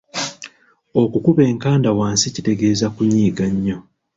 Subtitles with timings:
[1.01, 3.77] Okukuba enkanda wansi kitegeeza kunyiiga nnyo.